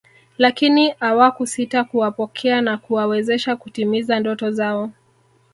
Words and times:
Lakini 0.37 0.93
awakusita 0.99 1.83
kuwapokea 1.83 2.61
na 2.61 2.77
kuwawezesha 2.77 3.55
kutimiza 3.55 4.19
ndoto 4.19 4.51
zao 4.51 4.91